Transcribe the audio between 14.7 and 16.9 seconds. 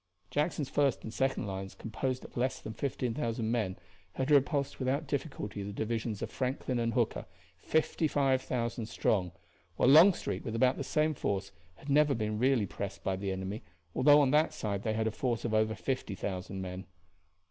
they had a force of over 50,000 men.